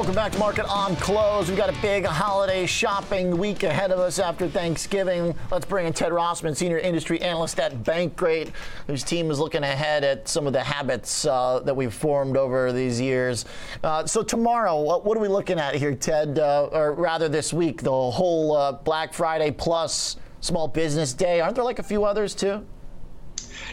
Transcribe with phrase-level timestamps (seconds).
[0.00, 1.48] Welcome back to Market on Close.
[1.48, 5.34] We've got a big holiday shopping week ahead of us after Thanksgiving.
[5.50, 8.50] Let's bring in Ted Rossman, Senior Industry Analyst at Bankrate,
[8.86, 12.72] whose team is looking ahead at some of the habits uh, that we've formed over
[12.72, 13.44] these years.
[13.84, 16.38] Uh, so, tomorrow, what, what, are we looking at here, Ted?
[16.38, 21.42] Uh, or rather, this week, the whole uh, Black Friday plus Small Business Day.
[21.42, 22.64] Aren't there like a few others too?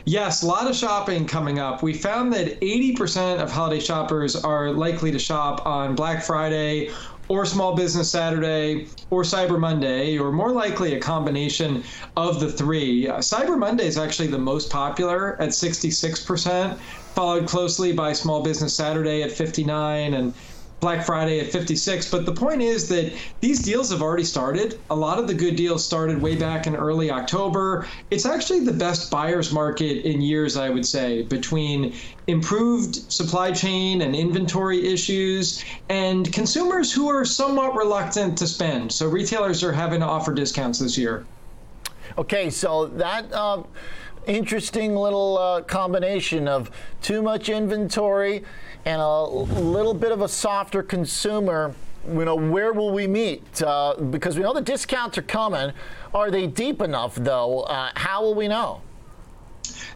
[0.07, 1.83] Yes, a lot of shopping coming up.
[1.83, 6.91] We found that 80% of holiday shoppers are likely to shop on Black Friday
[7.27, 11.84] or Small Business Saturday or Cyber Monday, or more likely a combination
[12.15, 13.09] of the three.
[13.09, 18.73] Uh, Cyber Monday is actually the most popular at 66%, followed closely by Small Business
[18.73, 20.34] Saturday at 59 and
[20.80, 22.12] Black Friday at 56.
[22.12, 24.80] But the point is that these deals have already started.
[24.90, 27.88] A lot of the good deals started way back in early October.
[28.12, 31.95] It's actually the best buyer's market in years, I would say, between
[32.27, 38.91] improved supply chain and inventory issues and consumers who are somewhat reluctant to spend.
[38.91, 41.26] So retailers are having to offer discounts this year.
[42.18, 43.32] Okay, so that.
[43.34, 43.63] Uh
[44.27, 46.70] interesting little uh, combination of
[47.01, 48.43] too much inventory
[48.85, 51.73] and a little bit of a softer consumer
[52.07, 53.61] you know, where will we meet?
[53.61, 55.73] Uh, because we know the discounts are coming.
[56.13, 57.61] Are they deep enough, though?
[57.61, 58.81] Uh, how will we know?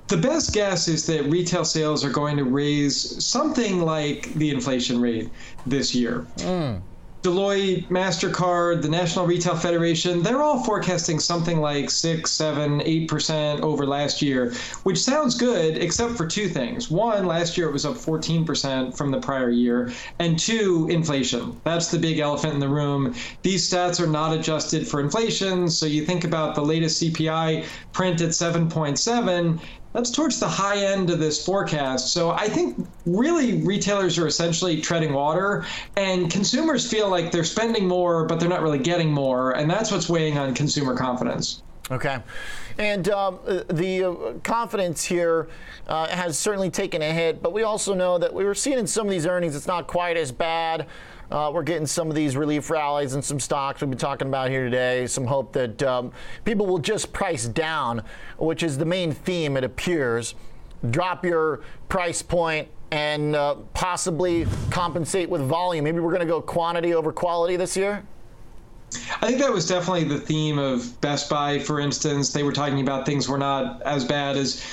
[0.07, 4.99] The best guess is that retail sales are going to raise something like the inflation
[4.99, 5.29] rate
[5.65, 6.27] this year.
[6.37, 6.81] Mm.
[7.23, 13.61] Deloitte, MasterCard, the National Retail Federation, they're all forecasting something like six, seven, eight percent
[13.61, 16.89] over last year, which sounds good, except for two things.
[16.89, 19.91] One, last year it was up 14% from the prior year.
[20.17, 21.61] And two, inflation.
[21.63, 23.13] That's the big elephant in the room.
[23.43, 25.69] These stats are not adjusted for inflation.
[25.69, 29.61] So you think about the latest CPI print at 7.7,
[29.93, 32.13] that's towards the high end of this forecast.
[32.13, 37.87] So I think really retailers are essentially treading water, and consumers feel like they're spending
[37.87, 41.61] more, but they're not really getting more, and that's what's weighing on consumer confidence.
[41.91, 42.19] Okay.
[42.77, 43.39] And um,
[43.69, 45.49] the uh, confidence here
[45.87, 48.87] uh, has certainly taken a hit, but we also know that we were seeing in
[48.87, 50.87] some of these earnings it's not quite as bad.
[51.29, 54.49] Uh, we're getting some of these relief rallies and some stocks we've been talking about
[54.49, 55.05] here today.
[55.07, 56.11] Some hope that um,
[56.45, 58.03] people will just price down,
[58.37, 60.35] which is the main theme, it appears.
[60.89, 65.85] Drop your price point and uh, possibly compensate with volume.
[65.85, 68.03] Maybe we're going to go quantity over quality this year?
[69.21, 72.33] I think that was definitely the theme of Best Buy, for instance.
[72.33, 74.63] They were talking about things were not as bad as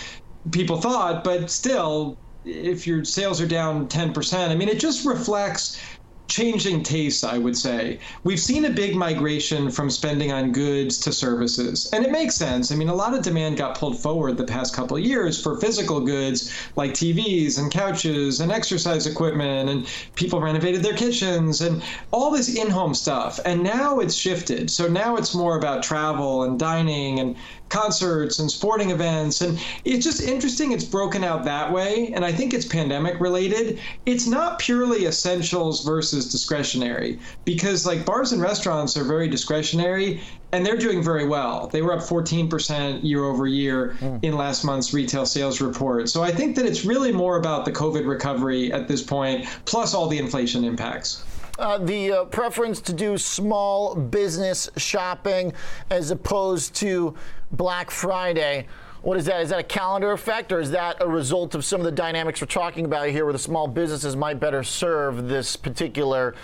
[0.51, 5.81] people thought, but still, if your sales are down 10%, I mean, it just reflects
[6.29, 7.99] changing tastes, I would say.
[8.23, 12.71] We've seen a big migration from spending on goods to services, and it makes sense.
[12.71, 16.01] I mean, a lot of demand got pulled forward the past couple years for physical
[16.01, 22.31] goods like TVs and couches and exercise equipment, and people renovated their kitchens and all
[22.31, 23.41] this in home stuff.
[23.45, 24.71] And now it's shifted.
[24.71, 27.37] So now it's more about travel and dining and
[27.69, 29.41] concerts and sporting events.
[29.41, 32.13] And it's just interesting it's broken out that way.
[32.15, 33.79] And I think it's pandemic related.
[34.07, 40.21] It's not purely essentials versus discretionary because, like, bars and restaurants are very discretionary
[40.53, 41.69] and they're doing very well.
[41.69, 44.23] They were up 14% year over year mm.
[44.25, 46.09] in last month's retail sales report.
[46.09, 49.95] So I think that it's really more about the COVID recovery at this point, plus
[49.95, 51.23] all the inflation impacts.
[51.59, 55.53] Uh, the uh, preference to do small business shopping
[55.91, 57.13] as opposed to
[57.51, 58.69] Black Friday.
[59.03, 59.41] What is that?
[59.41, 62.41] Is that a calendar effect, or is that a result of some of the dynamics
[62.41, 66.37] we're talking about here, where the small businesses might better serve this particular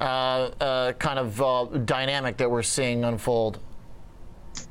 [0.00, 3.58] uh, uh kind of uh, dynamic that we're seeing unfold?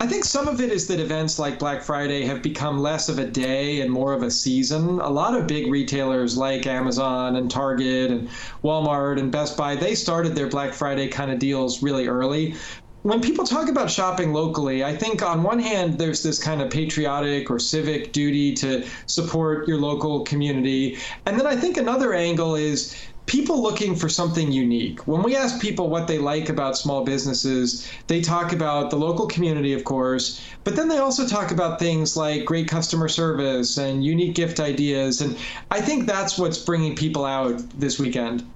[0.01, 3.19] I think some of it is that events like Black Friday have become less of
[3.19, 5.01] a day and more of a season.
[5.01, 8.29] A lot of big retailers like Amazon and Target and
[8.63, 12.55] Walmart and Best Buy, they started their Black Friday kind of deals really early
[13.03, 16.69] when people talk about shopping locally, I think on one hand, there's this kind of
[16.69, 20.97] patriotic or civic duty to support your local community.
[21.25, 22.95] And then I think another angle is
[23.29, 25.07] people looking for something unique.
[25.07, 29.27] When we ask people what they like about small businesses, they talk about the local
[29.27, 34.03] community, of course, but then they also talk about things like great customer service and
[34.03, 35.21] unique gift ideas.
[35.21, 35.37] And
[35.69, 38.51] I think that's what's bringing people out this weekend.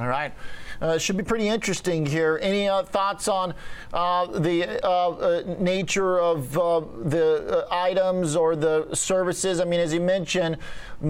[0.00, 0.32] All right.
[0.80, 2.38] Uh, should be pretty interesting here.
[2.42, 3.54] Any uh, thoughts on
[3.92, 9.60] uh, the uh, uh, nature of the items or the services?
[9.60, 10.58] I mean, as you mentioned,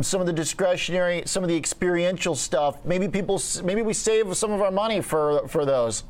[0.02, 2.84] some of the discretionary, some of the experiential stuff.
[2.84, 6.04] Maybe people, maybe we save some of our money for for those.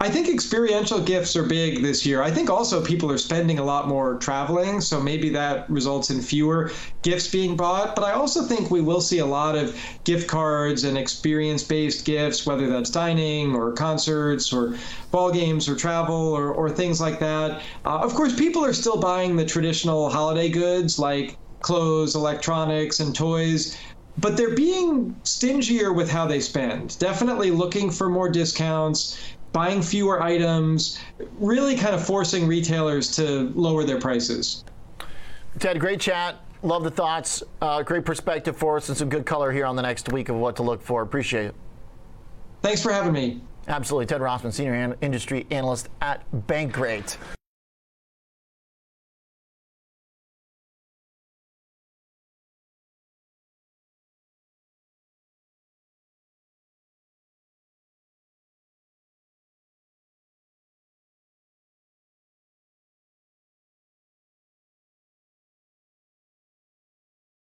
[0.00, 2.22] I think experiential gifts are big this year.
[2.22, 6.20] I think also people are spending a lot more traveling, so maybe that results in
[6.20, 6.72] fewer
[7.02, 7.94] gifts being bought.
[7.94, 12.04] But I also think we will see a lot of gift cards and experience based
[12.04, 14.76] gifts, whether that's dining or concerts or
[15.12, 17.62] ball games or travel or, or things like that.
[17.84, 23.14] Uh, of course, people are still buying the traditional holiday goods like clothes, electronics, and
[23.14, 23.78] toys
[24.18, 26.98] but they're being stingier with how they spend.
[26.98, 29.18] Definitely looking for more discounts,
[29.52, 30.98] buying fewer items,
[31.38, 34.64] really kind of forcing retailers to lower their prices.
[35.58, 36.40] Ted, great chat.
[36.62, 37.42] Love the thoughts.
[37.60, 40.36] Uh, great perspective for us and some good color here on the next week of
[40.36, 41.02] what to look for.
[41.02, 41.54] Appreciate it.
[42.62, 43.40] Thanks for having me.
[43.68, 44.06] Absolutely.
[44.06, 47.16] Ted Rossman, Senior An- Industry Analyst at Bankrate.